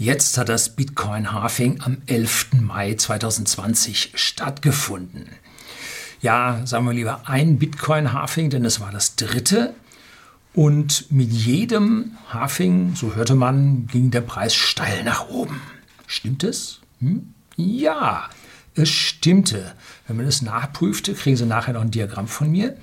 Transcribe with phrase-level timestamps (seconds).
[0.00, 2.60] Jetzt hat das Bitcoin-Halving am 11.
[2.60, 5.26] Mai 2020 stattgefunden.
[6.20, 9.74] Ja, sagen wir lieber ein Bitcoin-Halving, denn es war das dritte.
[10.54, 15.60] Und mit jedem Halving, so hörte man, ging der Preis steil nach oben.
[16.06, 16.78] Stimmt es?
[17.00, 17.34] Hm?
[17.56, 18.30] Ja,
[18.76, 19.74] es stimmte.
[20.06, 22.76] Wenn man es nachprüfte, kriegen Sie nachher noch ein Diagramm von mir.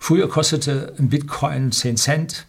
[0.00, 2.46] Früher kostete ein Bitcoin 10 Cent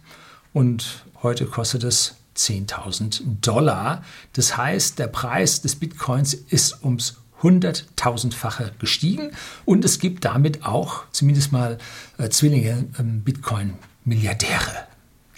[0.52, 4.02] und heute kostet es 10.000 Dollar.
[4.32, 9.30] Das heißt, der Preis des Bitcoins ist ums hunderttausendfache gestiegen
[9.64, 11.78] und es gibt damit auch zumindest mal
[12.18, 14.86] äh, Zwillinge äh, Bitcoin-Milliardäre.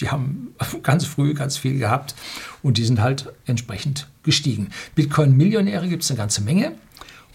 [0.00, 2.14] Die haben ganz früh ganz viel gehabt
[2.62, 4.70] und die sind halt entsprechend gestiegen.
[4.94, 6.74] Bitcoin-Millionäre gibt es eine ganze Menge.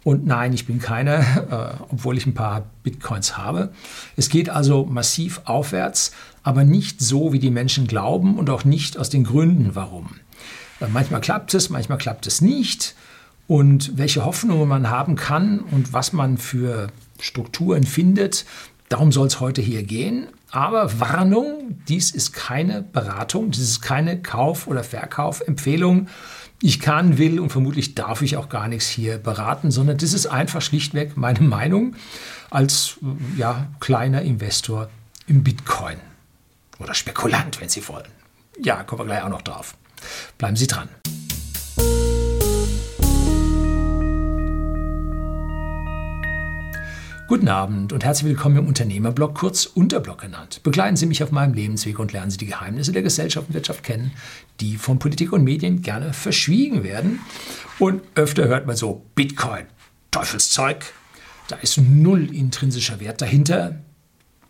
[0.04, 1.20] Und nein, ich bin keiner,
[1.80, 3.74] äh, obwohl ich ein paar Bitcoins habe.
[4.16, 6.14] Es geht also massiv aufwärts,
[6.48, 10.12] aber nicht so, wie die Menschen glauben und auch nicht aus den Gründen, warum.
[10.80, 12.96] Äh, manchmal klappt es, manchmal klappt es nicht.
[13.48, 16.88] Und welche Hoffnungen man haben kann und was man für
[17.20, 18.46] Strukturen findet,
[18.88, 20.28] darum soll es heute hier gehen.
[20.50, 26.08] Aber Warnung, dies ist keine Beratung, dies ist keine Kauf- oder Verkaufempfehlung
[26.62, 30.28] ich kann, will und vermutlich darf ich auch gar nichts hier beraten, sondern das ist
[30.28, 31.96] einfach schlichtweg meine Meinung
[32.50, 32.98] als
[33.38, 34.90] ja, kleiner Investor
[35.28, 35.98] im Bitcoin.
[36.80, 38.08] Oder Spekulant, wenn Sie wollen.
[38.60, 39.76] Ja, kommen wir gleich auch noch drauf.
[40.38, 40.90] Bleiben Sie dran.
[47.28, 50.62] Guten Abend und herzlich willkommen im Unternehmerblog, kurz Unterblog genannt.
[50.64, 53.84] Begleiten Sie mich auf meinem Lebensweg und lernen Sie die Geheimnisse der Gesellschaft und Wirtschaft
[53.84, 54.14] kennen,
[54.62, 57.20] die von Politik und Medien gerne verschwiegen werden.
[57.80, 59.66] Und öfter hört man so Bitcoin,
[60.12, 60.86] Teufelszeug,
[61.50, 63.76] da ist null intrinsischer Wert dahinter.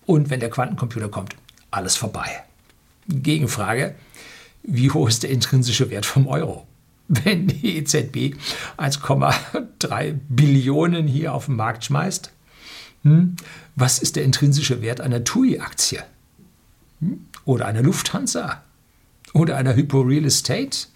[0.06, 1.36] Und wenn der Quantencomputer kommt,
[1.72, 2.44] alles vorbei.
[3.08, 3.96] Gegenfrage,
[4.64, 6.68] wie hoch ist der intrinsische Wert vom Euro?
[7.08, 8.36] Wenn die EZB
[8.78, 12.32] 1,3 Billionen hier auf den Markt schmeißt,
[13.04, 13.36] hm?
[13.76, 16.04] Was ist der intrinsische Wert einer TUI-Aktie?
[17.00, 17.26] Hm?
[17.46, 18.64] Oder einer Lufthansa?
[19.34, 20.88] Oder einer Hypo Real Estate?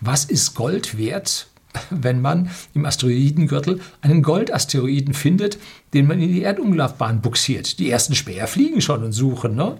[0.00, 1.46] Was ist Gold wert,
[1.90, 5.58] wenn man im Asteroidengürtel einen Goldasteroiden findet,
[5.92, 7.78] den man in die Erdumlaufbahn buxiert?
[7.78, 9.78] Die ersten Späher fliegen schon und suchen, ne?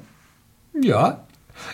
[0.80, 1.24] Ja,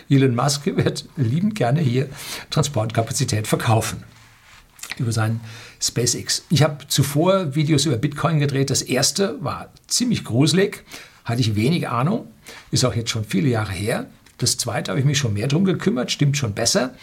[0.09, 2.07] Elon Musk wird liebend gerne hier
[2.49, 4.03] Transportkapazität verkaufen
[4.97, 5.39] über sein
[5.81, 6.43] SpaceX.
[6.49, 8.69] Ich habe zuvor Videos über Bitcoin gedreht.
[8.69, 10.83] Das erste war ziemlich gruselig,
[11.25, 12.27] hatte ich wenig Ahnung,
[12.71, 14.07] ist auch jetzt schon viele Jahre her.
[14.41, 16.93] Das zweite habe ich mich schon mehr drum gekümmert, stimmt schon besser.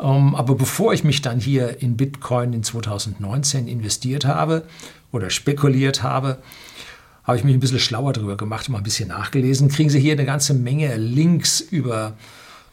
[0.00, 4.64] Ähm, aber bevor ich mich dann hier in Bitcoin in 2019 investiert habe
[5.12, 6.38] oder spekuliert habe,
[7.24, 9.68] habe ich mich ein bisschen schlauer darüber gemacht mal ein bisschen nachgelesen.
[9.68, 12.16] Kriegen Sie hier eine ganze Menge Links über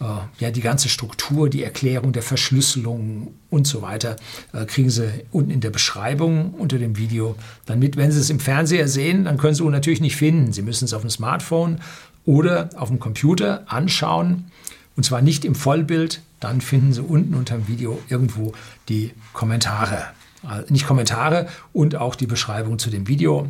[0.01, 0.05] äh,
[0.39, 4.17] ja, die ganze Struktur, die Erklärung der Verschlüsselung und so weiter,
[4.51, 7.35] äh, kriegen Sie unten in der Beschreibung unter dem Video
[7.65, 7.95] dann mit.
[7.95, 10.51] Wenn Sie es im Fernseher sehen, dann können Sie es natürlich nicht finden.
[10.51, 11.79] Sie müssen es auf dem Smartphone
[12.25, 14.51] oder auf dem Computer anschauen.
[14.95, 18.53] Und zwar nicht im Vollbild, dann finden Sie unten unter dem Video irgendwo
[18.89, 20.05] die Kommentare.
[20.43, 23.47] Also nicht Kommentare und auch die Beschreibung zu dem Video.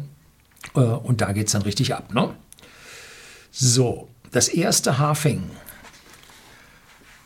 [0.74, 2.14] Und da geht es dann richtig ab.
[2.14, 2.30] Ne?
[3.52, 5.44] So, das erste Halving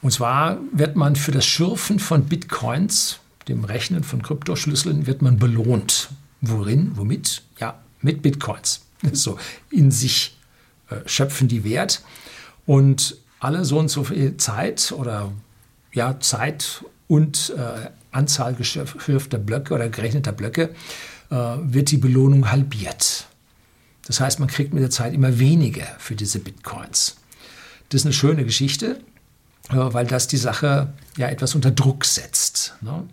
[0.05, 5.39] und zwar wird man für das Schürfen von Bitcoins, dem Rechnen von Kryptoschlüsseln, wird man
[5.39, 6.09] belohnt.
[6.41, 6.91] Worin?
[6.93, 7.41] Womit?
[7.59, 8.81] Ja, mit Bitcoins.
[9.13, 9.39] So
[9.71, 10.34] in sich äh,
[11.05, 12.01] schöpfen die Wert.
[12.65, 15.31] Und alle so und so viel Zeit oder
[15.93, 20.73] ja, Zeit und äh, Anzahl geschürfter Blöcke oder gerechneter Blöcke
[21.29, 23.27] äh, wird die Belohnung halbiert.
[24.07, 27.17] Das heißt, man kriegt mit der Zeit immer weniger für diese Bitcoins.
[27.89, 28.99] Das ist eine schöne Geschichte
[29.69, 32.75] weil das die Sache ja etwas unter Druck setzt.
[32.81, 33.03] Ne?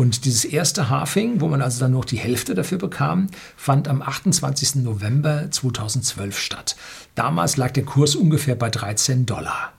[0.00, 4.00] Und dieses erste Halving, wo man also dann noch die Hälfte dafür bekam, fand am
[4.00, 4.76] 28.
[4.76, 6.74] November 2012 statt.
[7.14, 9.74] Damals lag der Kurs ungefähr bei 13 Dollar.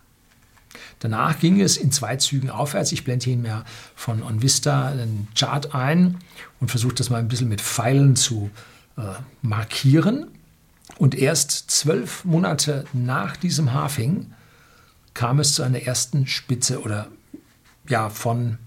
[0.99, 2.91] Danach ging es in zwei Zügen aufwärts.
[2.91, 3.65] Ich blende hier mehr
[3.95, 6.19] von OnVista einen Chart ein
[6.59, 8.51] und versuche das mal ein bisschen mit Pfeilen zu
[8.97, 9.01] äh,
[9.41, 10.27] markieren.
[10.99, 14.31] Und erst zwölf Monate nach diesem Halving
[15.15, 17.07] kam es zu einer ersten Spitze oder
[17.89, 18.59] ja von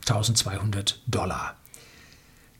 [0.00, 1.56] 1200 Dollar.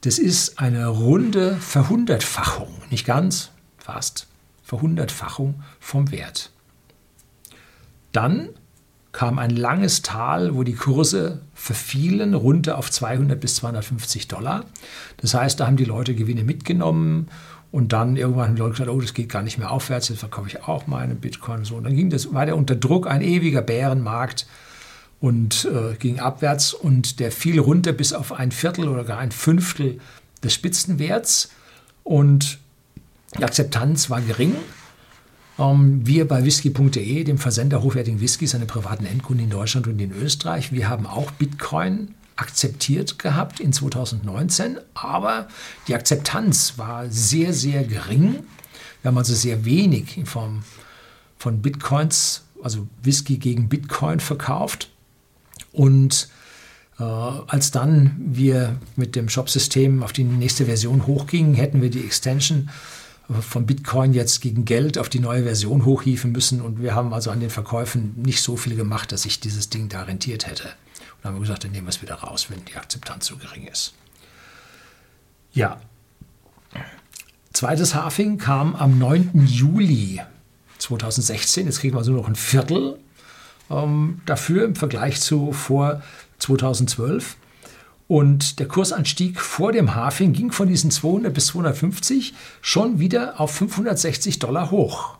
[0.02, 4.26] Das ist eine runde Verhundertfachung, nicht ganz, fast
[4.62, 6.50] Verhundertfachung vom Wert.
[8.12, 8.50] Dann
[9.12, 14.64] kam ein langes Tal, wo die Kurse verfielen, runter auf 200 bis 250 Dollar.
[15.16, 17.28] Das heißt, da haben die Leute Gewinne mitgenommen
[17.72, 20.20] und dann irgendwann haben die Leute gesagt, oh, das geht gar nicht mehr aufwärts, jetzt
[20.20, 21.64] verkaufe ich auch meine Bitcoin.
[21.64, 21.76] So.
[21.76, 24.46] Und dann ging das weiter unter Druck, ein ewiger Bärenmarkt.
[25.20, 29.32] Und äh, ging abwärts und der fiel runter bis auf ein Viertel oder gar ein
[29.32, 30.00] Fünftel
[30.43, 31.50] des Spitzenwerts
[32.05, 32.58] und
[33.38, 34.56] die Akzeptanz war gering.
[35.58, 40.12] Ähm, wir bei whisky.de, dem Versender hochwertigen Whiskys an privaten Endkunden in Deutschland und in
[40.12, 45.49] Österreich, wir haben auch Bitcoin akzeptiert gehabt in 2019, aber
[45.87, 48.44] die Akzeptanz war sehr, sehr gering.
[49.02, 50.62] Wir haben also sehr wenig in Form
[51.37, 54.88] von Bitcoins, also Whisky gegen Bitcoin verkauft.
[55.72, 56.28] Und
[56.99, 62.05] äh, als dann wir mit dem Shop-System auf die nächste Version hochgingen, hätten wir die
[62.05, 62.70] Extension
[63.40, 66.61] von Bitcoin jetzt gegen Geld auf die neue Version hochhieven müssen.
[66.61, 69.88] Und wir haben also an den Verkäufen nicht so viel gemacht, dass sich dieses Ding
[69.88, 70.64] da rentiert hätte.
[70.64, 73.37] Und dann haben wir gesagt, dann nehmen wir es wieder raus, wenn die Akzeptanz so
[73.37, 73.94] gering ist.
[75.52, 75.81] Ja.
[77.52, 79.46] Zweites Halving kam am 9.
[79.46, 80.20] Juli
[80.78, 81.67] 2016.
[81.67, 82.99] Jetzt kriegen wir also noch ein Viertel
[83.70, 86.02] ähm, dafür im Vergleich zu vor
[86.38, 87.37] 2012.
[88.08, 93.52] Und der Kursanstieg vor dem Halving ging von diesen 200 bis 250 schon wieder auf
[93.52, 95.17] 560 Dollar hoch.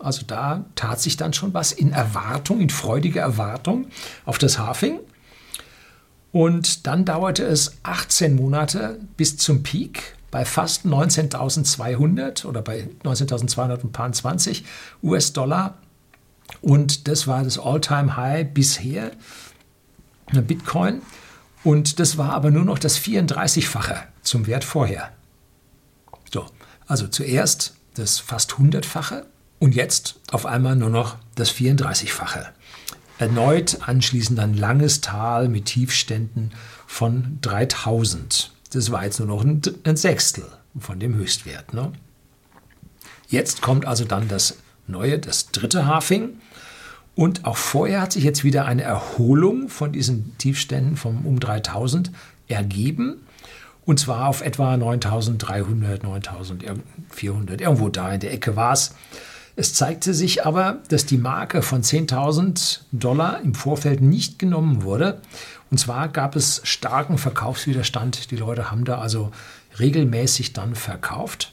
[0.00, 3.86] Also da tat sich dann schon was in Erwartung, in freudiger Erwartung
[4.24, 4.98] auf das Halving.
[6.32, 14.62] Und dann dauerte es 18 Monate bis zum Peak bei fast 19.200 oder bei 19.220
[15.02, 15.74] US-Dollar.
[16.60, 19.12] Und das war das All-Time-High bisher,
[20.32, 21.02] Bitcoin.
[21.64, 25.12] Und das war aber nur noch das 34-fache zum Wert vorher.
[26.32, 26.46] So,
[26.86, 29.24] also zuerst das fast 100-fache
[29.58, 32.46] und jetzt auf einmal nur noch das 34-fache.
[33.18, 36.50] Erneut anschließend ein langes Tal mit Tiefständen
[36.86, 38.50] von 3000.
[38.72, 40.44] Das war jetzt nur noch ein, Sechstel
[40.78, 41.74] von dem Höchstwert.
[41.74, 41.92] Ne?
[43.28, 44.56] Jetzt kommt also dann das
[44.86, 46.40] neue, das dritte Halving.
[47.14, 52.10] Und auch vorher hat sich jetzt wieder eine Erholung von diesen Tiefständen vom um 3000
[52.48, 53.26] ergeben.
[53.84, 58.94] Und zwar auf etwa 9300, 9400, irgendwo da in der Ecke war es.
[59.54, 65.20] Es zeigte sich aber, dass die Marke von 10.000 Dollar im Vorfeld nicht genommen wurde.
[65.70, 68.30] Und zwar gab es starken Verkaufswiderstand.
[68.30, 69.30] Die Leute haben da also
[69.78, 71.52] regelmäßig dann verkauft.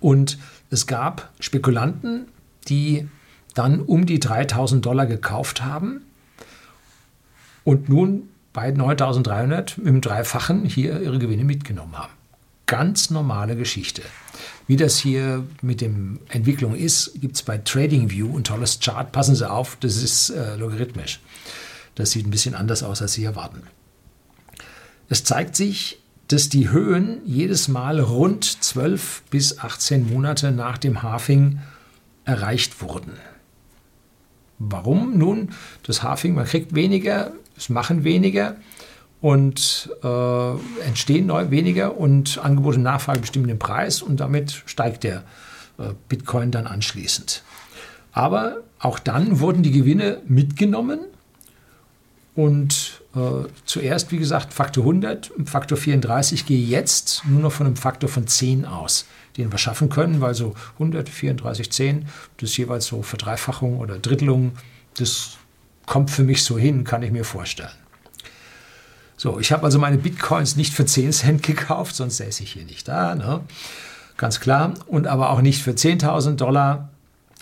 [0.00, 0.38] Und
[0.70, 2.26] es gab Spekulanten,
[2.68, 3.08] die
[3.54, 6.02] dann um die 3000 Dollar gekauft haben
[7.64, 12.12] und nun bei 9300 mit dem Dreifachen hier ihre Gewinne mitgenommen haben.
[12.66, 14.02] Ganz normale Geschichte.
[14.66, 15.90] Wie das hier mit der
[16.28, 19.10] Entwicklung ist, gibt es bei TradingView ein tolles Chart.
[19.10, 21.20] Passen Sie auf, das ist äh, logarithmisch.
[21.94, 23.62] Das sieht ein bisschen anders aus, als Sie erwarten.
[25.08, 31.02] Es zeigt sich, dass die Höhen jedes Mal rund 12 bis 18 Monate nach dem
[31.02, 31.60] Halving
[32.24, 33.14] erreicht wurden.
[34.58, 35.16] Warum?
[35.16, 35.50] Nun,
[35.84, 38.56] das Halving, man kriegt weniger, es machen weniger
[39.20, 40.50] und äh,
[40.86, 45.24] entstehen neu weniger und Angebot und Nachfrage bestimmen den Preis und damit steigt der
[45.78, 47.42] äh, Bitcoin dann anschließend.
[48.12, 51.00] Aber auch dann wurden die Gewinne mitgenommen
[52.38, 57.76] und äh, zuerst, wie gesagt, Faktor 100, Faktor 34 gehe jetzt nur noch von einem
[57.76, 59.06] Faktor von 10 aus
[59.38, 62.08] den wir schaffen können, weil so 134, 10,
[62.38, 64.52] das ist jeweils so Verdreifachung oder Drittelung,
[64.98, 65.36] das
[65.86, 67.70] kommt für mich so hin, kann ich mir vorstellen.
[69.16, 72.64] So, ich habe also meine Bitcoins nicht für 10 Cent gekauft, sonst säße ich hier
[72.64, 73.40] nicht da, ne?
[74.16, 74.74] ganz klar.
[74.86, 76.90] Und aber auch nicht für 10.000 Dollar,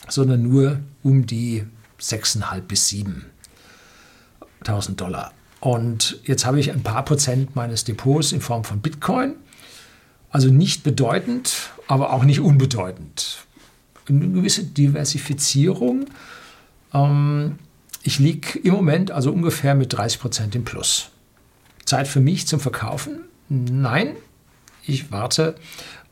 [0.06, 1.64] sondern nur um die
[1.98, 2.88] 6.500 bis
[4.64, 5.32] 7.000 Dollar.
[5.60, 9.34] Und jetzt habe ich ein paar Prozent meines Depots in Form von Bitcoin.
[10.30, 13.38] Also nicht bedeutend, aber auch nicht unbedeutend.
[14.08, 16.06] Eine gewisse Diversifizierung.
[16.92, 17.58] Ähm,
[18.02, 21.10] ich liege im Moment also ungefähr mit 30 Prozent im Plus.
[21.84, 23.20] Zeit für mich zum Verkaufen?
[23.48, 24.16] Nein,
[24.84, 25.56] ich warte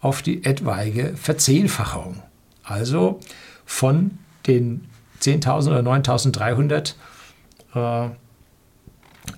[0.00, 2.22] auf die etwaige Verzehnfachung.
[2.62, 3.20] Also
[3.66, 4.86] von den
[5.20, 6.94] 10.000 oder 9.300
[7.74, 8.10] äh,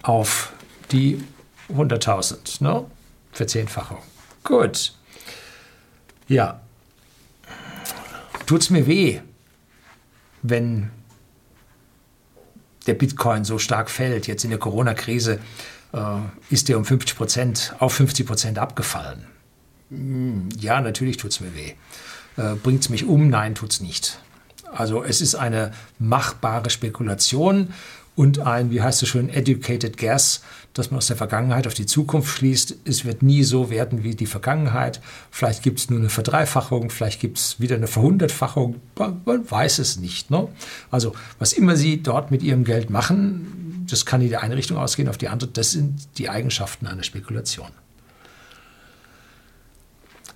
[0.07, 0.53] auf
[0.93, 1.23] die
[1.69, 2.63] 100.000.
[2.63, 2.85] Ne?
[3.33, 3.99] Verzehnfachung.
[4.45, 4.95] Gut.
[6.29, 6.61] Ja.
[8.47, 9.21] Tut es mir weh,
[10.43, 10.91] wenn
[12.87, 14.29] der Bitcoin so stark fällt.
[14.29, 15.41] Jetzt in der Corona-Krise
[15.93, 15.99] äh,
[16.51, 19.27] ist der um 50 Prozent auf 50 Prozent abgefallen.
[19.91, 21.75] Hm, ja, natürlich tut es mir weh.
[22.37, 23.29] Äh, Bringt es mich um?
[23.29, 24.21] Nein, tut es nicht.
[24.73, 27.73] Also es ist eine machbare Spekulation
[28.17, 30.43] und ein, wie heißt es schon, educated guess,
[30.75, 32.77] dass man aus der Vergangenheit auf die Zukunft schließt.
[32.85, 35.01] Es wird nie so werden wie die Vergangenheit.
[35.31, 38.81] Vielleicht gibt es nur eine Verdreifachung, vielleicht gibt es wieder eine Verhundertfachung.
[38.99, 40.31] Man, man weiß es nicht.
[40.31, 40.49] Ne?
[40.91, 44.79] Also was immer Sie dort mit Ihrem Geld machen, Das kann in die eine Richtung
[44.79, 45.51] ausgehen, auf die andere.
[45.51, 47.71] Das sind die Eigenschaften einer Spekulation.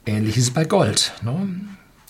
[0.07, 1.13] Ähnlich ist es bei Gold.
[1.23, 1.49] Ne?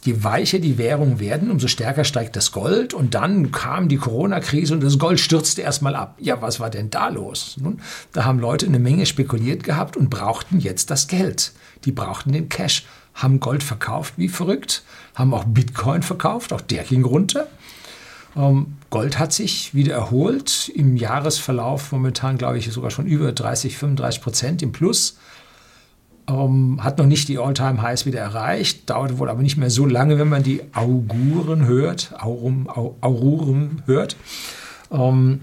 [0.04, 2.94] Je weicher die Währungen werden, umso stärker steigt das Gold.
[2.94, 6.16] Und dann kam die Corona-Krise und das Gold stürzte erstmal ab.
[6.18, 7.56] Ja, was war denn da los?
[7.60, 7.80] Nun,
[8.12, 11.52] da haben Leute eine Menge spekuliert gehabt und brauchten jetzt das Geld.
[11.84, 14.82] Die brauchten den Cash, haben Gold verkauft wie verrückt,
[15.14, 17.46] haben auch Bitcoin verkauft, auch der ging runter.
[18.36, 23.76] Ähm, Gold hat sich wieder erholt, im Jahresverlauf momentan glaube ich sogar schon über 30,
[23.76, 25.18] 35 Prozent im Plus.
[26.30, 30.18] Ähm, hat noch nicht die All-Time-Highs wieder erreicht, dauert wohl aber nicht mehr so lange,
[30.18, 34.16] wenn man die Auguren hört, Aurum, Au, Aururen hört.
[34.92, 35.40] Ähm,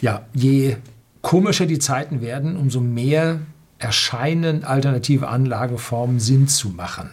[0.00, 0.76] ja, je
[1.20, 3.40] komischer die Zeiten werden, umso mehr
[3.78, 7.10] erscheinen alternative Anlageformen Sinn zu machen.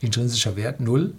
[0.00, 1.12] Intrinsischer Wert null.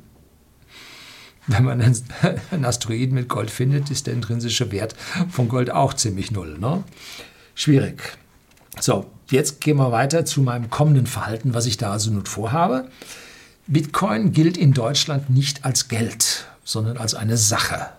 [1.48, 4.96] Wenn man einen Asteroiden mit Gold findet, ist der intrinsische Wert
[5.30, 6.58] von Gold auch ziemlich null.
[6.60, 6.84] Ne?
[7.56, 8.18] Schwierig.
[8.80, 12.90] So, jetzt gehen wir weiter zu meinem kommenden Verhalten, was ich da also nun vorhabe.
[13.68, 17.90] Bitcoin gilt in Deutschland nicht als Geld, sondern als eine Sache.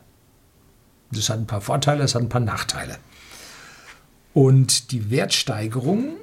[1.11, 2.99] Das hat ein paar Vorteile, es hat ein paar Nachteile.
[4.35, 6.17] Und die Wertsteigerung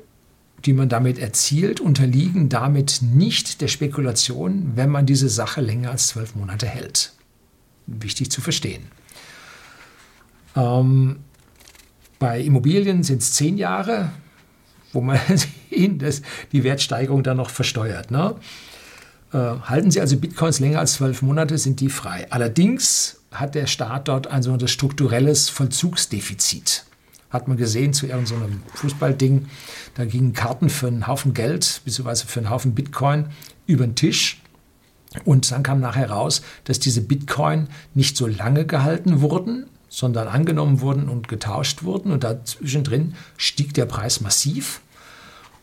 [0.66, 6.08] die man damit erzielt, unterliegen damit nicht der Spekulation, wenn man diese Sache länger als
[6.08, 7.14] zwölf Monate hält.
[7.86, 8.84] Wichtig zu verstehen.
[10.56, 11.18] Ähm,
[12.18, 14.10] bei Immobilien sind es zehn Jahre,
[14.96, 15.20] wo man
[15.98, 16.22] das,
[16.52, 18.12] die Wertsteigerung dann noch versteuert.
[18.12, 18.36] Ne?
[19.34, 22.28] Äh, halten Sie also Bitcoins länger als zwölf Monate, sind die frei.
[22.32, 26.86] Allerdings hat der Staat dort ein sogenanntes strukturelles Vollzugsdefizit
[27.36, 29.48] hat man gesehen zu irgendeinem Fußballding.
[29.96, 33.28] Da gingen Karten für einen Haufen Geld, beziehungsweise für einen Haufen Bitcoin
[33.68, 34.42] über den Tisch.
[35.24, 40.82] Und dann kam nachher raus, dass diese Bitcoin nicht so lange gehalten wurden, sondern angenommen
[40.82, 42.12] wurden und getauscht wurden.
[42.12, 44.82] Und dazwischendrin stieg der Preis massiv.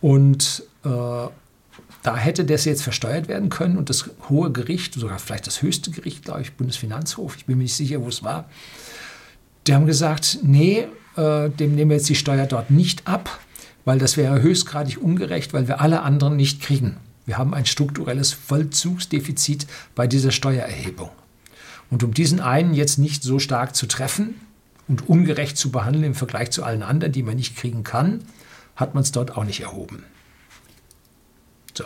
[0.03, 3.79] Und äh, da hätte das jetzt versteuert werden können.
[3.79, 7.63] Und das hohe Gericht, sogar vielleicht das höchste Gericht, glaube ich, Bundesfinanzhof, ich bin mir
[7.63, 8.51] nicht sicher, wo es war,
[9.67, 13.39] die haben gesagt, nee, äh, dem nehmen wir jetzt die Steuer dort nicht ab,
[13.85, 16.97] weil das wäre höchstgradig ungerecht, weil wir alle anderen nicht kriegen.
[17.25, 21.11] Wir haben ein strukturelles Vollzugsdefizit bei dieser Steuererhebung.
[21.91, 24.35] Und um diesen einen jetzt nicht so stark zu treffen
[24.89, 28.25] und ungerecht zu behandeln im Vergleich zu allen anderen, die man nicht kriegen kann,
[28.77, 30.05] hat man es dort auch nicht erhoben.
[31.75, 31.85] So.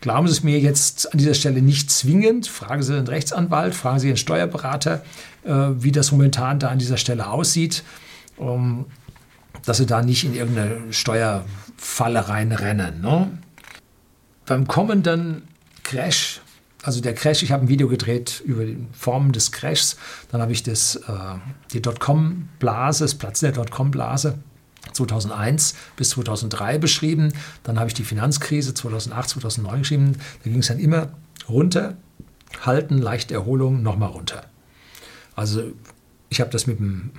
[0.00, 2.46] Glauben Sie es mir jetzt an dieser Stelle nicht zwingend.
[2.46, 5.02] Fragen Sie einen Rechtsanwalt, fragen Sie einen Steuerberater,
[5.44, 7.84] äh, wie das momentan da an dieser Stelle aussieht
[8.40, 8.86] um,
[9.64, 13.00] dass sie da nicht in irgendeine Steuerfalle reinrennen.
[13.00, 13.38] Ne?
[14.46, 15.42] Beim kommenden
[15.84, 16.40] Crash,
[16.82, 19.96] also der Crash, ich habe ein Video gedreht über die Formen des Crashs,
[20.32, 21.10] dann habe ich das, äh,
[21.72, 24.38] die Dotcom-Blase, das Platzen der Dotcom-Blase
[24.92, 27.32] 2001 bis 2003 beschrieben.
[27.62, 30.12] Dann habe ich die Finanzkrise 2008, 2009 geschrieben.
[30.44, 31.08] Da ging es dann immer
[31.48, 31.96] runter,
[32.64, 34.44] halten, leichte Erholung, nochmal runter.
[35.34, 35.72] Also
[36.28, 37.10] ich habe das mit dem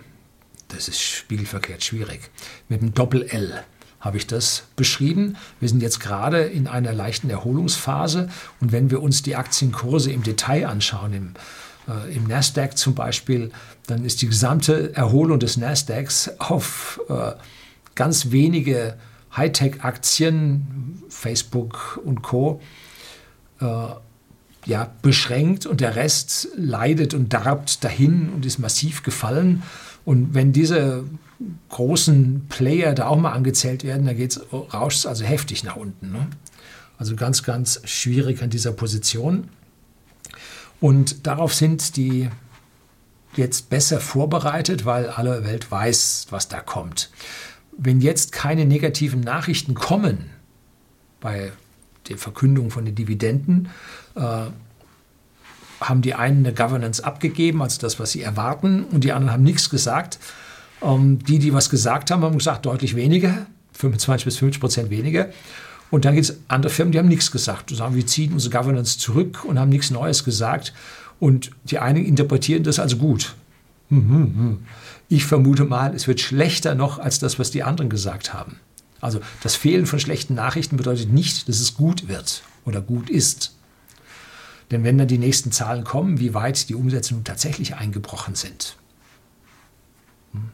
[0.74, 2.30] das ist spiegelverkehrt schwierig.
[2.70, 3.63] Mit einem Doppel-L
[4.00, 5.38] habe ich das beschrieben.
[5.60, 10.24] Wir sind jetzt gerade in einer leichten Erholungsphase und wenn wir uns die Aktienkurse im
[10.24, 11.34] Detail anschauen, im,
[11.88, 13.51] äh, im Nasdaq zum Beispiel,
[13.88, 17.34] dann ist die gesamte Erholung des Nasdaqs auf äh,
[17.96, 18.96] ganz wenige
[19.36, 22.62] Hightech-Aktien, Facebook und Co.
[23.60, 23.66] Äh,
[24.66, 29.64] ja, beschränkt und der Rest leidet und darbt dahin und ist massiv gefallen.
[30.06, 31.04] Und wenn diese
[31.70, 36.12] großen Player da auch mal angezählt werden, da rauscht es also heftig nach unten.
[36.12, 36.28] Ne?
[36.98, 39.50] Also ganz, ganz schwierig an dieser Position.
[40.80, 42.30] Und darauf sind die
[43.36, 47.10] jetzt besser vorbereitet, weil alle Welt weiß, was da kommt.
[47.78, 50.30] Wenn jetzt keine negativen Nachrichten kommen
[51.20, 51.51] bei
[52.10, 53.70] der Verkündung von den Dividenden,
[54.16, 54.48] äh,
[55.82, 59.44] haben die einen eine Governance abgegeben, also das, was sie erwarten, und die anderen haben
[59.44, 60.20] nichts gesagt.
[60.82, 65.30] Ähm, die, die was gesagt haben, haben gesagt, deutlich weniger, 25 bis 50 Prozent weniger.
[65.90, 67.70] Und dann gibt es andere Firmen, die haben nichts gesagt.
[67.70, 70.74] Die sagen, wir ziehen unsere Governance zurück und haben nichts Neues gesagt.
[71.20, 73.36] Und die einen interpretieren das also gut.
[75.10, 78.60] Ich vermute mal, es wird schlechter noch als das, was die anderen gesagt haben.
[79.02, 83.54] Also das Fehlen von schlechten Nachrichten bedeutet nicht, dass es gut wird oder gut ist.
[84.70, 88.78] Denn wenn dann die nächsten Zahlen kommen, wie weit die Umsätze nun tatsächlich eingebrochen sind,
[90.32, 90.52] hm,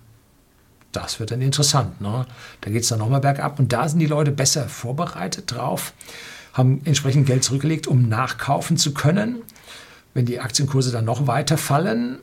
[0.91, 2.01] das wird dann interessant.
[2.01, 2.25] Ne?
[2.61, 5.93] Da geht es dann nochmal bergab und da sind die Leute besser vorbereitet drauf,
[6.53, 9.43] haben entsprechend Geld zurückgelegt, um nachkaufen zu können.
[10.15, 12.17] Wenn die Aktienkurse dann noch weiter fallen,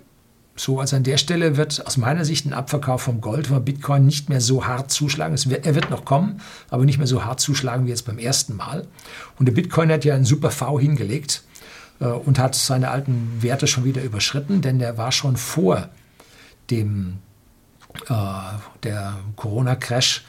[0.56, 4.06] so, also an der Stelle wird aus meiner Sicht ein Abverkauf vom Gold, vom Bitcoin
[4.06, 5.36] nicht mehr so hart zuschlagen.
[5.50, 8.54] Wird, er wird noch kommen, aber nicht mehr so hart zuschlagen wie jetzt beim ersten
[8.56, 8.86] Mal.
[9.38, 11.42] Und der Bitcoin hat ja einen super V hingelegt
[12.00, 15.88] äh, und hat seine alten Werte schon wieder überschritten, denn der war schon vor
[16.70, 17.18] dem
[18.08, 18.92] äh,
[19.36, 20.24] Corona-Crash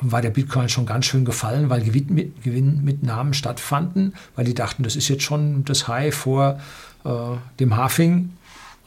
[0.00, 5.08] war der Bitcoin schon ganz schön gefallen, weil Gewinnmitnahmen stattfanden, weil die dachten, das ist
[5.08, 6.60] jetzt schon das High vor
[7.04, 7.08] äh,
[7.58, 8.34] dem Halving.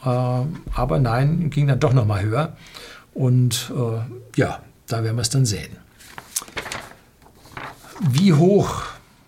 [0.04, 2.56] Äh, aber nein, ging dann doch noch mal höher.
[3.14, 5.78] Und äh, ja, da werden wir es dann sehen.
[8.10, 8.84] Wie hoch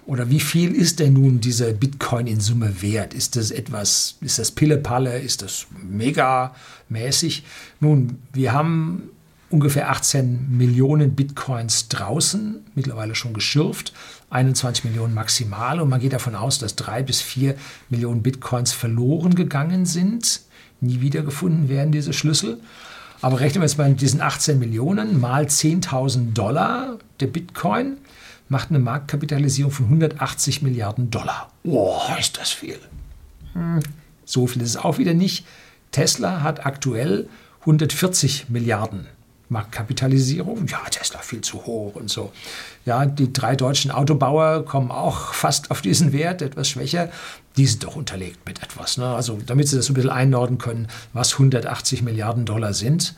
[0.06, 3.14] oder wie viel ist denn nun dieser Bitcoin in Summe wert?
[3.14, 6.56] Ist das etwas, ist das Pillepalle, ist das mega
[6.90, 7.44] mäßig?
[7.80, 9.10] Nun, wir haben
[9.50, 13.94] ungefähr 18 Millionen Bitcoins draußen, mittlerweile schon geschürft,
[14.32, 17.56] 21 Millionen maximal und man geht davon aus, dass drei bis vier
[17.90, 20.42] Millionen Bitcoins verloren gegangen sind,
[20.84, 22.60] nie wiedergefunden werden diese Schlüssel.
[23.22, 27.98] Aber rechnen wir jetzt mal mit diesen 18 Millionen mal 10.000 Dollar der Bitcoin,
[28.50, 31.50] macht eine Marktkapitalisierung von 180 Milliarden Dollar.
[31.64, 32.80] Boah, ist das viel.
[33.54, 33.80] Hm.
[34.26, 35.46] So viel ist es auch wieder nicht.
[35.92, 37.30] Tesla hat aktuell
[37.62, 39.08] 140 Milliarden
[39.54, 40.68] Marktkapitalisierung.
[40.68, 42.34] Ja, Tesla viel zu hoch und so.
[42.86, 47.10] Ja, die drei deutschen Autobauer kommen auch fast auf diesen Wert, etwas schwächer.
[47.56, 48.98] Die sind doch unterlegt mit etwas.
[48.98, 49.08] Ne?
[49.08, 53.16] Also damit Sie das ein bisschen einordnen können, was 180 Milliarden Dollar sind.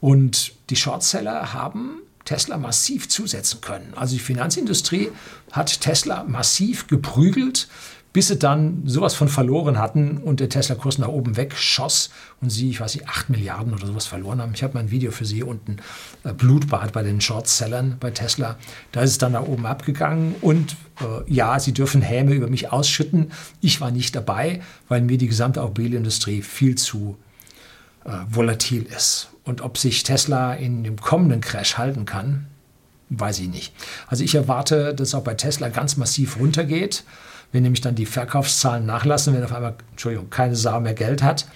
[0.00, 3.92] Und die Shortseller haben Tesla massiv zusetzen können.
[3.96, 5.10] Also die Finanzindustrie
[5.52, 7.68] hat Tesla massiv geprügelt,
[8.12, 12.70] bis sie dann sowas von verloren hatten und der Tesla-Kurs nach oben wegschoss und sie,
[12.70, 14.52] ich weiß nicht, 8 Milliarden oder sowas verloren haben.
[14.54, 15.76] Ich habe mal ein Video für sie unten,
[16.24, 18.56] äh, Blutbad bei den Short-Sellern bei Tesla.
[18.92, 22.72] Da ist es dann nach oben abgegangen und äh, ja, sie dürfen Häme über mich
[22.72, 23.30] ausschütten.
[23.60, 27.16] Ich war nicht dabei, weil mir die gesamte Automobilindustrie viel zu
[28.04, 29.28] äh, volatil ist.
[29.44, 32.46] Und ob sich Tesla in dem kommenden Crash halten kann,
[33.10, 33.72] weiß ich nicht.
[34.06, 37.04] Also ich erwarte, dass auch bei Tesla ganz massiv runtergeht.
[37.52, 41.46] Wenn nämlich dann die Verkaufszahlen nachlassen, wenn auf einmal, Entschuldigung, keine Sau mehr Geld hat.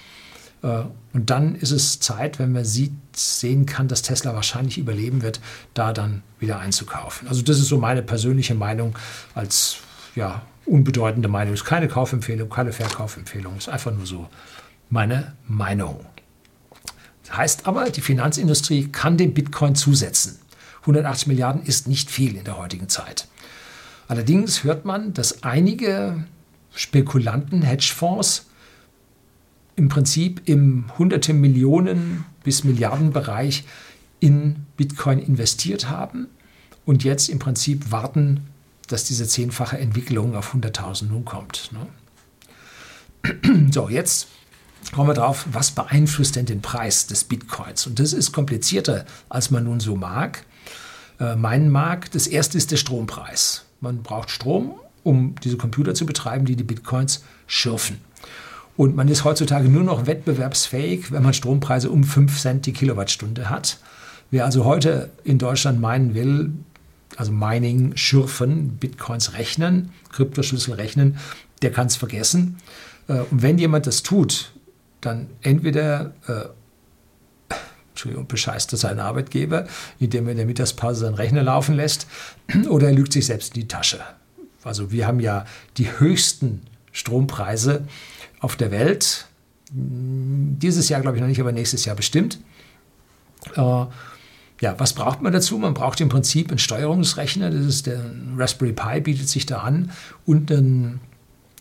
[0.63, 5.23] Äh, und dann ist es Zeit, wenn man sieht, sehen kann, dass Tesla wahrscheinlich überleben
[5.23, 5.41] wird,
[5.75, 7.29] da dann wieder einzukaufen.
[7.29, 8.99] Also das ist so meine persönliche Meinung
[9.35, 9.77] als
[10.17, 11.55] ja, unbedeutende Meinung.
[11.55, 13.55] Es ist keine Kaufempfehlung, keine Verkaufempfehlung.
[13.57, 14.29] Es ist einfach nur so
[14.91, 16.05] meine Meinung.
[17.25, 20.39] Das heißt aber, die Finanzindustrie kann dem Bitcoin zusetzen.
[20.81, 23.27] 180 Milliarden ist nicht viel in der heutigen Zeit.
[24.09, 26.25] Allerdings hört man, dass einige
[26.75, 28.47] Spekulanten, Hedgefonds
[29.77, 33.65] im Prinzip im hunderte Millionen bis Milliardenbereich
[34.21, 36.29] in Bitcoin investiert haben
[36.85, 38.47] und jetzt im Prinzip warten,
[38.89, 41.71] dass diese zehnfache Entwicklung auf 100.000 nun kommt.
[41.73, 41.87] Ne?
[43.73, 44.29] So, jetzt
[44.93, 47.87] kommen wir drauf, was beeinflusst denn den Preis des Bitcoins?
[47.87, 50.45] Und das ist komplizierter, als man nun so mag,
[51.19, 52.11] äh, meinen mag.
[52.11, 53.65] Das erste ist der Strompreis.
[53.85, 57.99] Man braucht Strom, um diese Computer zu betreiben, die die Bitcoins schürfen.
[58.77, 63.51] Und man ist heutzutage nur noch wettbewerbsfähig, wenn man Strompreise um 5 Cent die Kilowattstunde
[63.51, 63.79] hat.
[64.31, 66.53] Wer also heute in Deutschland meinen will,
[67.17, 71.19] also Mining, Schürfen, Bitcoins rechnen, Kryptoschlüssel rechnen,
[71.61, 72.57] der kann es vergessen.
[73.07, 74.53] Äh, und wenn jemand das tut,
[75.03, 76.47] dann entweder äh,
[78.05, 79.67] Entschuldigung, bescheißt er seinen Arbeitgeber,
[79.99, 82.07] indem er in der Mittagspause seinen Rechner laufen lässt,
[82.69, 84.01] oder er lügt sich selbst in die Tasche.
[84.63, 85.47] Also wir haben ja
[85.79, 86.63] die höchsten
[86.93, 87.87] Strompreise
[88.41, 89.27] auf der Welt.
[89.71, 92.39] Dieses Jahr glaube ich noch nicht, aber nächstes Jahr bestimmt.
[93.57, 93.87] Äh,
[94.61, 95.57] ja, was braucht man dazu?
[95.57, 98.05] Man braucht im Prinzip einen Steuerungsrechner, das ist der
[98.37, 99.93] Raspberry Pi, bietet sich da an,
[100.27, 101.01] und einen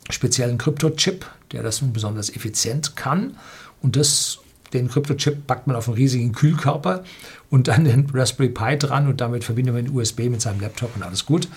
[0.10, 3.38] speziellen Kryptochip, der das besonders effizient kann.
[3.82, 4.40] Und das,
[4.74, 7.04] den Kryptochip packt man auf einen riesigen Kühlkörper
[7.50, 10.96] und dann den Raspberry Pi dran und damit verbindet man den USB mit seinem Laptop
[10.96, 11.48] und alles gut.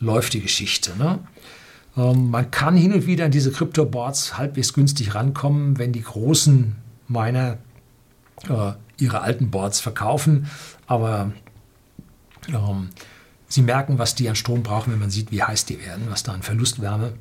[0.00, 0.92] Läuft die Geschichte.
[0.96, 1.18] Ne?
[1.96, 6.76] Ähm, man kann hin und wieder an diese Kryptoboards halbwegs günstig rankommen, wenn die großen
[7.08, 7.58] Miner
[8.48, 10.48] äh, ihre alten Boards verkaufen.
[10.86, 11.32] Aber
[12.48, 12.90] ähm,
[13.48, 16.22] sie merken, was die an Strom brauchen, wenn man sieht, wie heiß die werden, was
[16.22, 17.14] da an Verlustwärme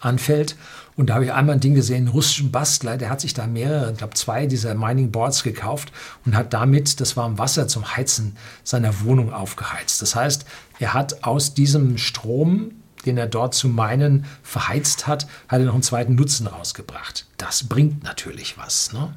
[0.00, 0.56] anfällt.
[0.96, 3.46] Und da habe ich einmal ein Ding gesehen, einen russischen Bastler, der hat sich da
[3.46, 5.90] mehrere, ich glaube zwei dieser Mining Boards gekauft
[6.26, 10.02] und hat damit das warme Wasser zum Heizen seiner Wohnung aufgeheizt.
[10.02, 10.44] Das heißt,
[10.78, 12.72] er hat aus diesem Strom,
[13.06, 17.26] den er dort zu meinen verheizt hat, hat er noch einen zweiten Nutzen rausgebracht.
[17.38, 18.92] Das bringt natürlich was.
[18.92, 19.16] Ne?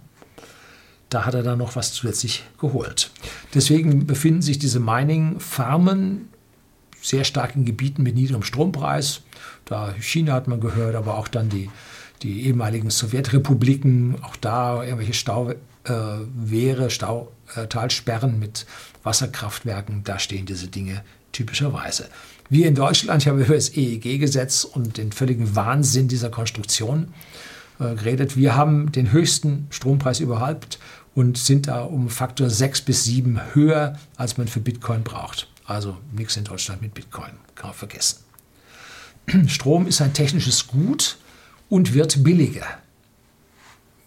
[1.09, 3.11] Da hat er dann noch was zusätzlich geholt.
[3.53, 6.29] Deswegen befinden sich diese Mining-Farmen
[7.05, 9.21] sehr stark in Gebieten mit niedrigem Strompreis.
[9.65, 11.69] Da China hat man gehört, aber auch dann die,
[12.23, 18.65] die ehemaligen Sowjetrepubliken, auch da irgendwelche Stauwehre, äh, Stautalsperren mit
[19.03, 22.09] Wasserkraftwerken, da stehen diese Dinge typischerweise.
[22.49, 27.13] Wir in Deutschland, ich habe über das EEG-Gesetz und den völligen Wahnsinn dieser Konstruktion
[27.79, 28.37] äh, geredet.
[28.37, 30.79] Wir haben den höchsten Strompreis überhaupt
[31.13, 35.47] und sind da um Faktor 6 bis 7 höher, als man für Bitcoin braucht.
[35.65, 38.19] Also nichts in Deutschland mit Bitcoin, kann man vergessen.
[39.47, 41.17] Strom ist ein technisches Gut
[41.69, 42.65] und wird billiger.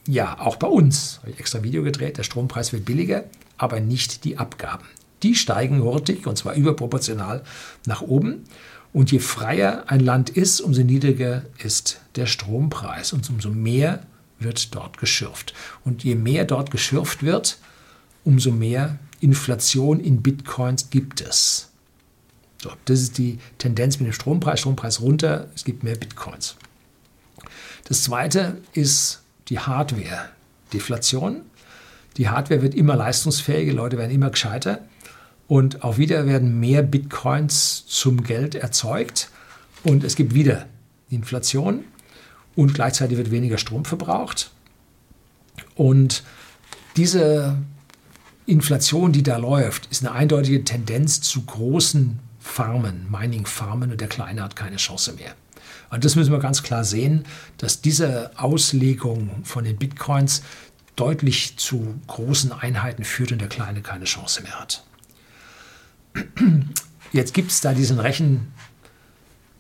[0.07, 1.19] Ja, auch bei uns.
[1.21, 2.17] Habe ich extra Video gedreht.
[2.17, 3.25] Der Strompreis wird billiger,
[3.59, 4.87] aber nicht die Abgaben.
[5.23, 7.43] Die steigen hurtig und zwar überproportional
[7.85, 8.45] nach oben.
[8.93, 14.07] Und je freier ein Land ist, umso niedriger ist der Strompreis und umso mehr
[14.39, 15.53] wird dort geschürft.
[15.85, 17.59] Und je mehr dort geschürft wird,
[18.25, 21.71] umso mehr Inflation in Bitcoins gibt es.
[22.63, 24.61] So, das ist die Tendenz mit dem Strompreis.
[24.61, 26.57] Strompreis runter, es gibt mehr Bitcoins.
[27.85, 31.43] Das zweite ist die Hardware-Deflation.
[32.17, 34.81] Die Hardware wird immer leistungsfähiger, Leute werden immer gescheiter.
[35.47, 39.31] Und auch wieder werden mehr Bitcoins zum Geld erzeugt.
[39.85, 40.67] Und es gibt wieder
[41.09, 41.85] Inflation.
[42.57, 44.51] Und gleichzeitig wird weniger Strom verbraucht.
[45.77, 46.25] Und
[46.97, 47.57] diese
[48.49, 54.43] Inflation, die da läuft, ist eine eindeutige Tendenz zu großen Farmen, Mining-Farmen und der Kleine
[54.43, 55.35] hat keine Chance mehr.
[55.91, 57.25] Und das müssen wir ganz klar sehen,
[57.59, 60.43] dass diese Auslegung von den Bitcoins
[60.97, 64.83] deutlich zu großen Einheiten führt und der Kleine keine Chance mehr hat.
[67.13, 68.53] Jetzt gibt es da diesen Rechen,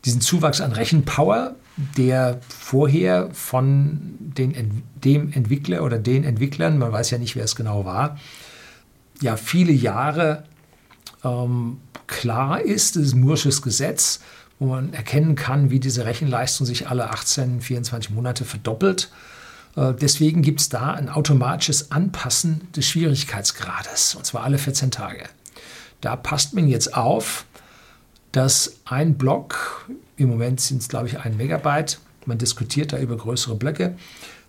[0.07, 1.57] diesen Zuwachs an Rechenpower,
[1.99, 7.55] der vorher von den, dem Entwickler oder den Entwicklern, man weiß ja nicht, wer es
[7.55, 8.19] genau war,
[9.21, 10.45] ja viele Jahre
[11.25, 14.21] ähm, klar ist, das ist Mursches Gesetz,
[14.59, 19.11] wo man erkennen kann, wie diese Rechenleistung sich alle 18, 24 Monate verdoppelt.
[19.77, 25.25] Äh, deswegen gibt es da ein automatisches Anpassen des Schwierigkeitsgrades, und zwar alle 14 Tage.
[26.01, 27.45] Da passt man jetzt auf,
[28.33, 33.17] dass ein Block, im Moment sind es glaube ich ein Megabyte, man diskutiert da über
[33.17, 33.97] größere Blöcke,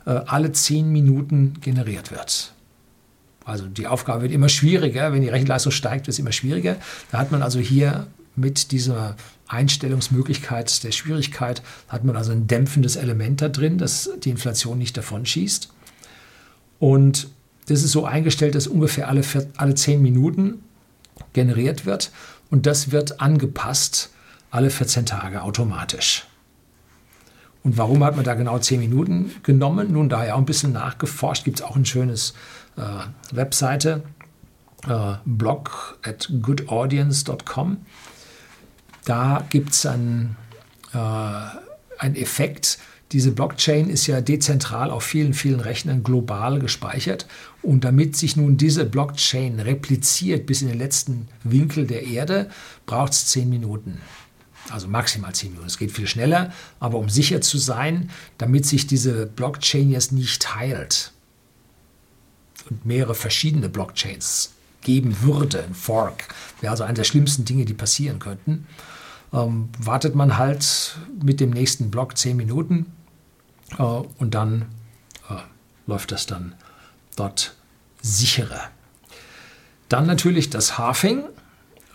[0.05, 2.53] äh, alle 10 Minuten generiert wird.
[3.49, 6.77] Also die Aufgabe wird immer schwieriger, wenn die Rechenleistung steigt, wird es immer schwieriger.
[7.11, 9.15] Da hat man also hier mit dieser
[9.47, 14.95] Einstellungsmöglichkeit der Schwierigkeit, hat man also ein dämpfendes Element da drin, dass die Inflation nicht
[14.95, 15.69] davon schießt.
[16.79, 17.29] Und
[17.67, 19.21] das ist so eingestellt, dass ungefähr alle,
[19.57, 20.63] alle 10 Minuten
[21.33, 22.11] generiert wird
[22.49, 24.11] und das wird angepasst
[24.51, 26.25] alle 14 Tage automatisch.
[27.63, 29.91] Und warum hat man da genau 10 Minuten genommen?
[29.91, 32.33] Nun, da ja auch ein bisschen nachgeforscht, gibt es auch ein schönes
[32.79, 34.03] äh, Webseite,
[34.87, 37.77] äh, blog at goodaudience.com.
[39.05, 40.37] Da gibt es einen,
[40.93, 42.79] äh, einen Effekt,
[43.11, 47.25] diese Blockchain ist ja dezentral auf vielen, vielen Rechnern global gespeichert.
[47.63, 52.49] Und damit sich nun diese Blockchain repliziert bis in den letzten Winkel der Erde,
[52.85, 53.99] braucht es zehn Minuten.
[54.69, 55.67] Also maximal zehn Minuten.
[55.67, 60.43] Es geht viel schneller, aber um sicher zu sein, damit sich diese Blockchain jetzt nicht
[60.43, 61.11] teilt
[62.69, 67.73] und mehrere verschiedene Blockchains geben würde, ein Fork, wäre also eine der schlimmsten Dinge, die
[67.73, 68.67] passieren könnten,
[69.33, 72.87] ähm, wartet man halt mit dem nächsten Block zehn Minuten
[73.77, 74.65] äh, und dann
[75.29, 75.35] äh,
[75.85, 76.55] läuft das dann
[77.15, 77.55] dort
[78.01, 78.69] sicherer.
[79.89, 81.23] Dann natürlich das Halving.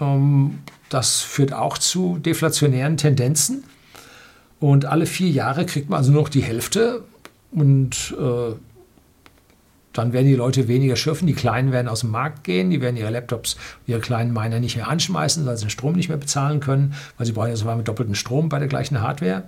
[0.01, 3.65] Ähm, das führt auch zu deflationären Tendenzen.
[4.61, 7.05] Und alle vier Jahre kriegt man also nur noch die Hälfte.
[7.53, 8.55] Und äh,
[9.95, 11.27] dann werden die Leute weniger schürfen.
[11.27, 12.69] Die Kleinen werden aus dem Markt gehen.
[12.69, 16.09] Die werden ihre Laptops, ihre kleinen Miner nicht mehr anschmeißen, weil sie den Strom nicht
[16.09, 19.45] mehr bezahlen können, weil sie brauchen ja sogar mit doppelten Strom bei der gleichen Hardware.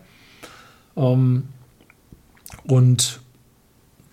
[0.96, 1.48] Ähm,
[2.64, 3.20] und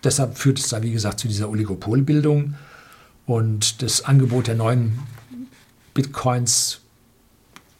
[0.04, 2.56] deshalb führt es da, wie gesagt, zu dieser Oligopolbildung.
[3.28, 5.00] Und das Angebot der neuen
[5.94, 6.82] Bitcoins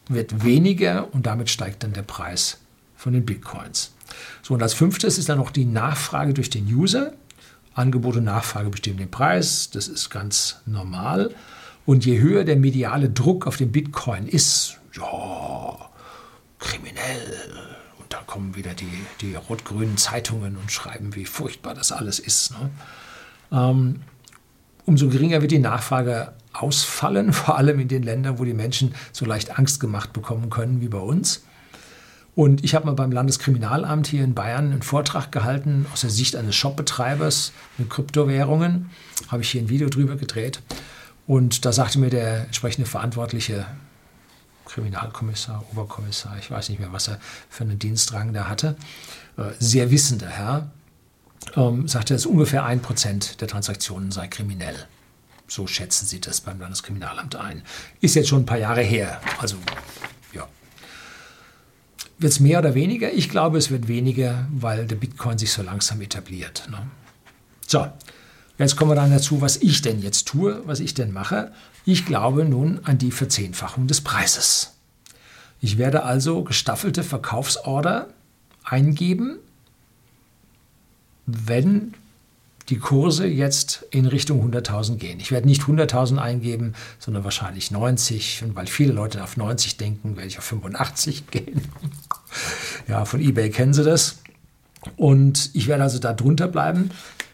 [0.08, 2.58] wird weniger und damit steigt dann der Preis
[2.96, 3.92] von den Bitcoins.
[4.42, 7.14] So, und als fünftes ist dann noch die Nachfrage durch den User.
[7.74, 11.34] Angebot und Nachfrage bestimmen den Preis, das ist ganz normal.
[11.86, 15.90] Und je höher der mediale Druck auf den Bitcoin ist, ja,
[16.58, 17.34] kriminell,
[18.08, 22.52] da kommen wieder die, die rot-grünen Zeitungen und schreiben, wie furchtbar das alles ist.
[22.52, 22.70] Ne?
[23.52, 24.02] Ähm,
[24.86, 29.24] umso geringer wird die Nachfrage ausfallen, vor allem in den Ländern, wo die Menschen so
[29.24, 31.43] leicht Angst gemacht bekommen können wie bei uns.
[32.34, 36.34] Und ich habe mal beim Landeskriminalamt hier in Bayern einen Vortrag gehalten aus der Sicht
[36.34, 38.90] eines Shopbetreibers mit Kryptowährungen.
[39.28, 40.60] Habe ich hier ein Video drüber gedreht.
[41.26, 43.66] Und da sagte mir der entsprechende Verantwortliche,
[44.66, 48.76] Kriminalkommissar, Oberkommissar, ich weiß nicht mehr, was er für einen Dienstrang da hatte,
[49.36, 50.70] äh, sehr wissender Herr,
[51.54, 54.86] ähm, sagte, dass ungefähr ein Prozent der Transaktionen sei kriminell.
[55.46, 57.62] So schätzen sie das beim Landeskriminalamt ein.
[58.00, 59.20] Ist jetzt schon ein paar Jahre her.
[59.38, 59.56] Also.
[62.18, 63.12] Wird es mehr oder weniger?
[63.12, 66.68] Ich glaube, es wird weniger, weil der Bitcoin sich so langsam etabliert.
[66.70, 66.78] Ne?
[67.66, 67.86] So,
[68.58, 71.52] jetzt kommen wir dann dazu, was ich denn jetzt tue, was ich denn mache.
[71.84, 74.74] Ich glaube nun an die Verzehnfachung des Preises.
[75.60, 78.08] Ich werde also gestaffelte Verkaufsorder
[78.64, 79.38] eingeben,
[81.26, 81.94] wenn
[82.68, 85.20] die Kurse jetzt in Richtung 100.000 gehen.
[85.20, 88.42] Ich werde nicht 100.000 eingeben, sondern wahrscheinlich 90.
[88.44, 91.62] Und weil viele Leute auf 90 denken, werde ich auf 85 gehen.
[92.88, 94.18] ja, von eBay kennen Sie das.
[94.96, 96.90] Und ich werde also da drunter bleiben.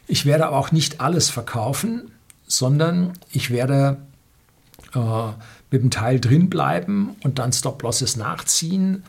[0.06, 2.10] Ich werde aber auch nicht alles verkaufen,
[2.46, 3.98] sondern ich werde
[4.94, 5.28] äh,
[5.70, 9.04] mit dem Teil drin bleiben und dann Stop-Losses nachziehen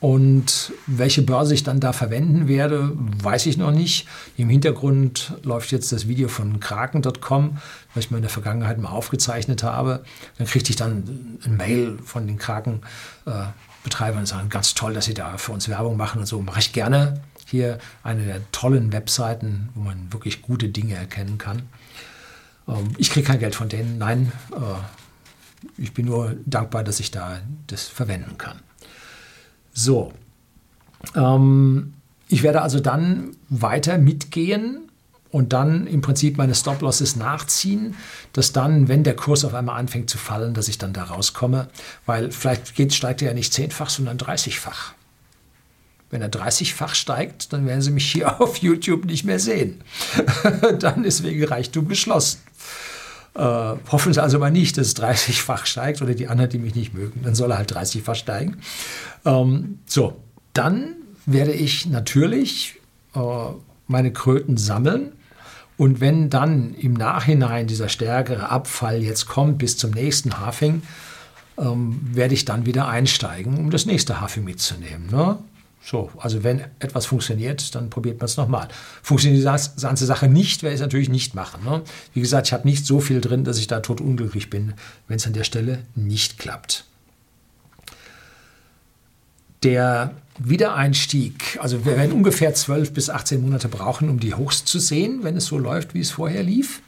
[0.00, 4.08] und welche Börse ich dann da verwenden werde, weiß ich noch nicht.
[4.38, 7.58] Im Hintergrund läuft jetzt das Video von kraken.com,
[7.94, 10.02] was ich mir in der Vergangenheit mal aufgezeichnet habe.
[10.38, 15.12] Dann kriegte ich dann ein Mail von den Kraken-Betreibern und sagen, ganz toll, dass sie
[15.12, 16.40] da für uns Werbung machen und so.
[16.40, 17.20] Mache ich gerne.
[17.46, 21.68] Hier eine der tollen Webseiten, wo man wirklich gute Dinge erkennen kann.
[22.66, 24.32] Ähm, ich kriege kein Geld von denen, nein.
[24.52, 28.60] Äh, ich bin nur dankbar, dass ich da das verwenden kann.
[29.82, 30.12] So,
[31.14, 31.94] ähm,
[32.28, 34.90] ich werde also dann weiter mitgehen
[35.30, 37.94] und dann im Prinzip meine Stop-Losses nachziehen,
[38.34, 41.68] dass dann, wenn der Kurs auf einmal anfängt zu fallen, dass ich dann da rauskomme,
[42.04, 44.92] weil vielleicht geht, steigt er ja nicht zehnfach, sondern 30-fach.
[46.10, 49.80] Wenn er 30-fach steigt, dann werden Sie mich hier auf YouTube nicht mehr sehen.
[50.78, 52.40] dann ist wegen Reichtum geschlossen.
[53.34, 56.74] Äh, hoffen Sie also mal nicht, dass es 30-fach steigt oder die anderen, die mich
[56.74, 58.58] nicht mögen, dann soll er halt 30-fach steigen.
[59.24, 60.16] Ähm, so,
[60.52, 62.80] dann werde ich natürlich
[63.14, 63.20] äh,
[63.86, 65.12] meine Kröten sammeln.
[65.76, 70.82] Und wenn dann im Nachhinein dieser stärkere Abfall jetzt kommt bis zum nächsten Hafing,
[71.56, 75.08] ähm, werde ich dann wieder einsteigen, um das nächste Hafing mitzunehmen.
[75.10, 75.38] Ne?
[75.82, 78.68] So, also wenn etwas funktioniert, dann probiert man es nochmal.
[79.02, 81.64] Funktioniert die ganze Sache nicht, werde ich es natürlich nicht machen.
[81.64, 81.82] Ne?
[82.12, 84.74] Wie gesagt, ich habe nicht so viel drin, dass ich da tot unglücklich bin,
[85.08, 86.84] wenn es an der Stelle nicht klappt.
[89.62, 94.78] Der Wiedereinstieg, also wir werden ungefähr 12 bis 18 Monate brauchen, um die Hochs zu
[94.78, 96.82] sehen, wenn es so läuft, wie es vorher lief.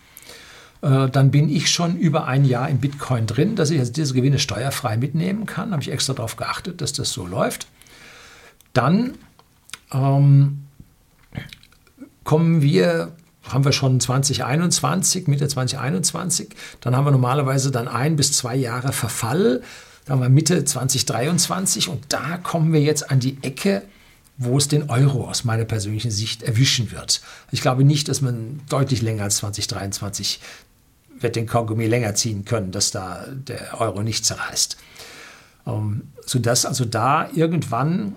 [0.82, 4.14] Äh, dann bin ich schon über ein Jahr in Bitcoin drin, dass ich also diese
[4.14, 5.72] Gewinne steuerfrei mitnehmen kann.
[5.72, 7.66] Habe ich extra darauf geachtet, dass das so läuft.
[8.72, 9.14] Dann
[9.92, 10.64] ähm,
[12.24, 18.32] kommen wir, haben wir schon 2021, Mitte 2021, dann haben wir normalerweise dann ein bis
[18.32, 19.62] zwei Jahre Verfall,
[20.04, 23.82] dann haben wir Mitte 2023 und da kommen wir jetzt an die Ecke,
[24.38, 27.20] wo es den Euro aus meiner persönlichen Sicht erwischen wird.
[27.50, 30.40] Ich glaube nicht, dass man deutlich länger als 2023
[31.20, 34.76] wird den Kaugummi länger ziehen können, dass da der Euro nicht zerreißt.
[35.66, 38.16] Ähm, sodass also da irgendwann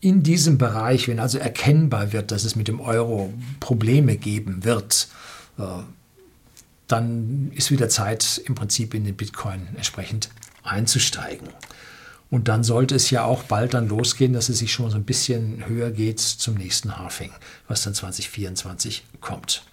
[0.00, 5.08] in diesem Bereich, wenn also erkennbar wird, dass es mit dem Euro Probleme geben wird,
[5.58, 5.62] äh,
[6.86, 10.30] dann ist wieder Zeit, im Prinzip in den Bitcoin entsprechend
[10.64, 11.48] einzusteigen.
[12.30, 15.04] Und dann sollte es ja auch bald dann losgehen, dass es sich schon so ein
[15.04, 17.32] bisschen höher geht zum nächsten Halving,
[17.68, 19.64] was dann 2024 kommt.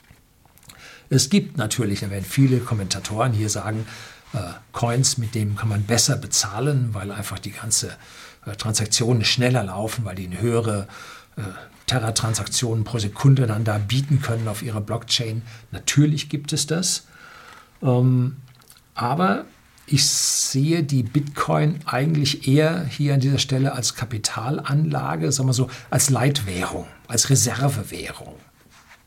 [1.10, 3.86] Es gibt natürlich, da werden viele Kommentatoren hier sagen,
[4.34, 4.40] äh,
[4.74, 7.96] Coins, mit denen kann man besser bezahlen, weil einfach die ganze
[8.56, 10.88] Transaktionen schneller laufen, weil die eine höhere
[11.36, 11.42] äh,
[11.88, 15.42] Terra-Transaktionen pro Sekunde dann da bieten können auf ihrer Blockchain.
[15.72, 17.08] Natürlich gibt es das.
[17.82, 18.38] Ähm,
[18.94, 19.46] aber
[19.86, 25.70] ich sehe die Bitcoin eigentlich eher hier an dieser Stelle als Kapitalanlage, sagen wir so,
[25.90, 28.36] als Leitwährung, als Reservewährung.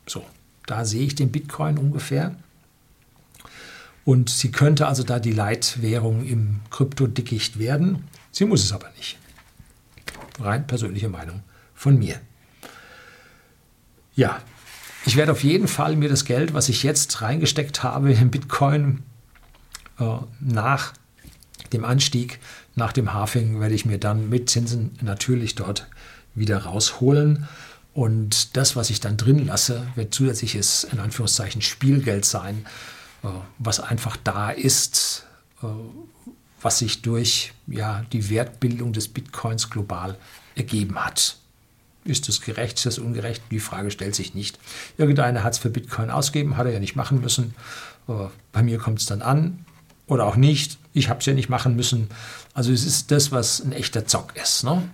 [0.07, 0.25] So,
[0.65, 2.35] da sehe ich den Bitcoin ungefähr.
[4.05, 8.05] Und sie könnte also da die Leitwährung im Kryptodickicht werden.
[8.31, 9.19] Sie muss es aber nicht.
[10.39, 12.19] Rein persönliche Meinung von mir.
[14.15, 14.41] Ja,
[15.05, 19.03] ich werde auf jeden Fall mir das Geld, was ich jetzt reingesteckt habe in Bitcoin,
[19.99, 20.93] äh, nach
[21.73, 22.39] dem Anstieg,
[22.75, 25.87] nach dem Halving, werde ich mir dann mit Zinsen natürlich dort
[26.35, 27.47] wieder rausholen.
[27.93, 32.65] Und das, was ich dann drin lasse, wird zusätzliches, in Anführungszeichen, Spielgeld sein,
[33.23, 35.25] äh, was einfach da ist,
[35.61, 35.67] äh,
[36.61, 40.17] was sich durch ja, die Wertbildung des Bitcoins global
[40.55, 41.37] ergeben hat.
[42.03, 43.43] Ist das gerecht, ist das ungerecht?
[43.51, 44.59] Die Frage stellt sich nicht.
[44.97, 47.53] Irgendeiner hat es für Bitcoin ausgegeben, hat er ja nicht machen müssen.
[48.51, 49.65] Bei mir kommt es dann an
[50.07, 50.77] oder auch nicht.
[50.93, 52.09] Ich habe es ja nicht machen müssen.
[52.53, 54.63] Also es ist das, was ein echter Zock ist.
[54.63, 54.89] Ne?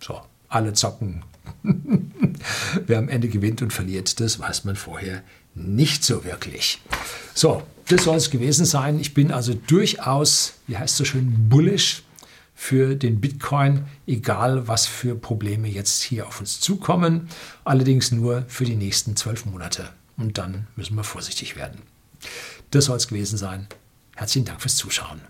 [0.00, 1.22] So, alle zocken.
[2.86, 5.22] Wer am Ende gewinnt und verliert, das weiß man vorher
[5.54, 6.80] nicht so wirklich.
[7.34, 9.00] So, das soll es gewesen sein.
[9.00, 12.02] Ich bin also durchaus, wie heißt es so schön, bullish
[12.54, 17.28] für den Bitcoin, egal was für Probleme jetzt hier auf uns zukommen.
[17.64, 19.88] Allerdings nur für die nächsten zwölf Monate.
[20.16, 21.82] Und dann müssen wir vorsichtig werden.
[22.70, 23.66] Das soll es gewesen sein.
[24.14, 25.20] Herzlichen Dank fürs Zuschauen.